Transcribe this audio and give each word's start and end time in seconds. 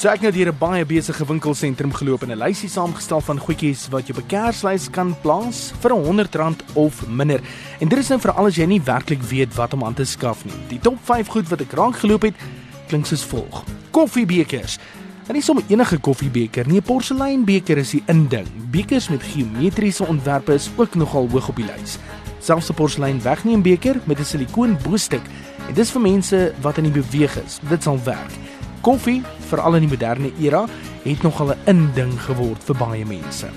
So 0.00 0.08
ek 0.08 0.22
nou 0.24 0.30
deur 0.32 0.48
'n 0.48 0.56
baie 0.56 0.84
besige 0.88 1.26
winkelsentrum 1.28 1.92
geloop 1.92 2.22
en 2.22 2.30
'n 2.32 2.38
lysie 2.38 2.68
saamgestel 2.70 3.20
van 3.20 3.38
goedjies 3.38 3.88
wat 3.90 4.08
jy 4.08 4.14
op 4.16 4.22
'n 4.22 4.26
Kerslys 4.26 4.88
kan 4.90 5.14
plaas 5.20 5.72
vir 5.80 5.90
R100 5.90 6.64
of 6.72 7.06
minder. 7.06 7.40
En 7.80 7.88
dit 7.88 7.98
is 7.98 8.08
nou 8.08 8.18
vir 8.18 8.32
al 8.32 8.46
as 8.46 8.56
jy 8.56 8.64
nie 8.64 8.80
werklik 8.80 9.22
weet 9.22 9.54
wat 9.54 9.74
om 9.74 9.84
aan 9.84 9.94
te 9.94 10.04
skaf 10.04 10.44
nie. 10.44 10.54
Die 10.68 10.78
top 10.78 10.96
5 11.04 11.26
goed 11.26 11.48
wat 11.48 11.60
ek 11.60 11.72
raak 11.72 11.96
geloop 11.96 12.22
het, 12.22 12.34
klink 12.88 13.06
soos 13.06 13.24
volg: 13.24 13.64
Koffiebekers. 13.90 14.78
En 15.26 15.34
nie 15.34 15.42
sommer 15.42 15.64
enige 15.68 15.98
koffiebeker 15.98 16.66
nie, 16.66 16.78
'n 16.78 16.82
porseleinbeker 16.82 17.76
is 17.76 17.90
die 17.90 18.02
inding. 18.06 18.46
Bekers 18.70 19.08
met 19.08 19.22
geometriese 19.22 20.06
ontwerpe 20.06 20.54
is 20.54 20.70
ook 20.76 20.94
nogal 20.94 21.28
hoog 21.28 21.48
op 21.48 21.56
die 21.56 21.66
lys. 21.66 21.98
Selfs 22.38 22.70
'n 22.70 22.74
porselein 22.74 23.22
wegneembeker 23.22 24.00
met 24.04 24.18
'n 24.18 24.24
silikoon 24.24 24.78
bo-stuk. 24.82 25.22
En 25.68 25.74
dis 25.74 25.90
vir 25.90 26.00
mense 26.00 26.54
wat 26.60 26.78
in 26.78 26.84
die 26.84 27.02
beweeg 27.02 27.36
is. 27.44 27.58
Dit 27.68 27.82
sal 27.82 28.00
werk. 28.04 28.32
Koffie, 28.80 29.22
veral 29.50 29.74
in 29.74 29.88
die 29.88 29.90
moderne 29.90 30.30
era, 30.40 30.66
het 31.04 31.22
nogal 31.22 31.52
'n 31.52 31.58
inding 31.66 32.20
geword 32.20 32.62
vir 32.64 32.76
baie 32.76 33.04
mense. 33.04 33.48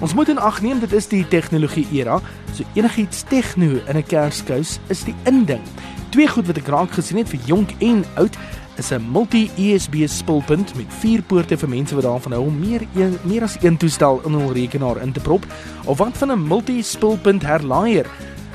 Ons 0.00 0.14
moet 0.14 0.28
in 0.28 0.38
ag 0.38 0.62
neem 0.62 0.80
dit 0.80 0.92
is 0.92 1.06
die 1.06 1.28
tegnologie 1.28 1.86
era, 1.92 2.20
so 2.52 2.64
enigiets 2.74 3.22
tegno 3.22 3.80
in 3.86 3.96
'n 3.96 4.02
kerskous 4.02 4.78
is 4.88 5.04
die 5.04 5.14
inding. 5.24 5.62
Twee 6.10 6.28
goed 6.28 6.46
wat 6.46 6.56
ek 6.56 6.66
raak 6.66 6.90
gesien 6.90 7.18
het 7.18 7.28
vir 7.28 7.40
jonk 7.46 7.70
en 7.78 8.04
oud 8.16 8.36
is 8.76 8.90
'n 8.90 9.10
multi-USB 9.12 9.94
spulpunt 10.06 10.74
met 10.74 10.86
vier 10.88 11.22
poorte 11.22 11.56
vir 11.56 11.68
mense 11.68 11.94
wat 11.94 12.04
daarvan 12.04 12.32
hou 12.32 12.46
om 12.46 12.58
meer 12.58 12.82
een, 12.94 13.18
meer 13.22 13.42
as 13.42 13.56
een 13.60 13.76
toestel 13.76 14.20
in 14.24 14.32
hul 14.32 14.52
rekenaar 14.52 15.02
in 15.02 15.12
te 15.12 15.20
prop, 15.20 15.46
of 15.84 15.98
wat 15.98 16.18
van 16.18 16.32
'n 16.32 16.46
multi-spulpunt 16.46 17.42
herlaaier. 17.42 18.06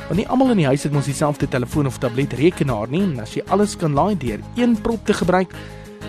Want 0.07 0.19
nie 0.19 0.27
almal 0.27 0.49
in 0.49 0.57
die 0.57 0.65
huis 0.65 0.83
het 0.83 0.91
mos 0.91 1.05
dieselfde 1.05 1.47
telefoon 1.47 1.85
of 1.85 1.97
tablet 1.97 2.33
rekenaar 2.33 2.87
nie, 2.89 3.01
en 3.01 3.19
as 3.19 3.33
jy 3.33 3.41
alles 3.47 3.75
kan 3.75 3.93
laai 3.93 4.17
deur 4.17 4.39
een 4.55 4.81
prop 4.81 5.05
te 5.05 5.13
gebruik, 5.13 5.53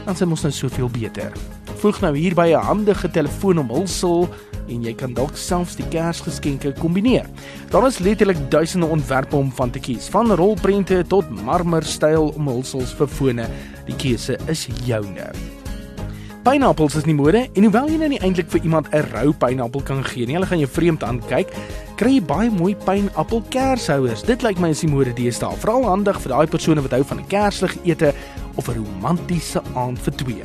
dan 0.05 0.17
sê 0.17 0.27
mos 0.27 0.43
nou 0.43 0.53
soveel 0.53 0.91
beter. 0.91 1.33
Voeg 1.79 2.01
nou 2.01 2.17
hier 2.17 2.35
by 2.35 2.49
'n 2.55 2.65
handige 2.65 3.11
telefoon 3.11 3.59
omhulsel 3.59 4.29
en 4.69 4.83
jy 4.83 4.95
kan 4.95 5.15
dalk 5.15 5.37
selfs 5.37 5.77
die 5.77 5.89
Kersgeskenke 5.89 6.73
kombineer. 6.73 7.27
Daar 7.71 7.87
is 7.87 7.99
letterlik 7.99 8.51
duisende 8.51 8.87
ontwerpe 8.87 9.37
om 9.37 9.53
van 9.53 9.71
te 9.71 9.79
kies, 9.79 10.09
van 10.09 10.33
rolprente 10.33 11.05
tot 11.09 11.31
marmerstyl 11.45 12.33
omhulsels 12.37 12.93
vir 12.93 13.07
fone. 13.07 13.49
Die 13.87 13.97
keuse 13.97 14.39
is 14.47 14.69
joune. 14.85 15.33
Pineappels 16.49 16.95
is 16.97 17.05
nie 17.05 17.13
mode 17.13 17.43
en 17.45 17.65
hoewel 17.67 17.91
jy 17.91 17.97
nou 18.01 18.09
nie 18.09 18.21
eintlik 18.25 18.49
vir 18.49 18.63
iemand 18.65 18.87
'n 18.95 19.05
rou 19.13 19.33
pineappel 19.33 19.83
kan 19.83 20.05
gee 20.05 20.25
nie, 20.27 20.35
hulle 20.35 20.47
gaan 20.47 20.59
jou 20.59 20.71
vreemd 20.71 21.03
aankyk, 21.03 21.49
kry 21.97 22.15
jy 22.15 22.23
baie 22.23 22.51
mooi 22.51 22.75
pineappel 22.75 23.43
kershouers. 23.51 24.23
Dit 24.23 24.43
lyk 24.43 24.59
my 24.59 24.71
is 24.71 24.81
die 24.81 24.89
mode 24.89 25.13
deesdae, 25.13 25.57
veral 25.61 25.85
handig 25.85 26.21
vir 26.21 26.33
daai 26.33 26.47
persone 26.47 26.81
wat 26.81 26.93
hou 26.93 27.05
van 27.05 27.19
'n 27.19 27.27
kerslig 27.29 27.77
ete 27.85 28.15
of 28.59 28.69
'n 28.69 28.83
romantiese 28.83 29.63
aand 29.75 29.99
vir 29.99 30.15
twee. 30.15 30.45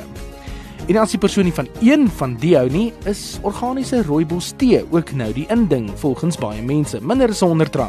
En 0.84 0.96
as 1.00 1.14
die 1.14 1.18
persoon 1.18 1.46
nie 1.48 1.54
van 1.56 1.68
een 1.80 2.10
van 2.18 2.34
die 2.40 2.56
hou 2.56 2.66
nie, 2.68 2.92
is 3.08 3.38
organiese 3.42 4.02
rooibos 4.04 4.52
tee 4.60 4.82
ook 4.90 5.14
nou 5.16 5.30
die 5.32 5.46
inding 5.48 5.90
volgens 5.96 6.36
baie 6.36 6.62
mense, 6.62 7.00
minder 7.00 7.32
as 7.32 7.40
R100. 7.40 7.88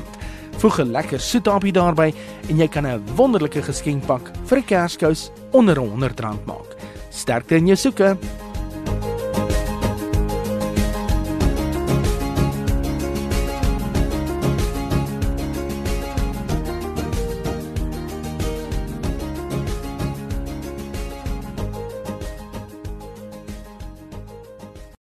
Voeg 0.58 0.80
'n 0.80 0.92
lekker 0.92 1.20
soetapie 1.20 1.74
daarbey 1.74 2.14
en 2.50 2.58
jy 2.58 2.68
kan 2.68 2.88
'n 2.88 3.04
wonderlike 3.16 3.62
geskenkpak 3.62 4.32
vir 4.46 4.58
'n 4.58 4.66
kerskous 4.66 5.32
onder 5.52 5.76
R100 5.76 6.46
maak. 6.46 6.76
Sterkte 7.10 7.56
in 7.56 7.68
jou 7.68 7.76
soeke. 7.76 8.18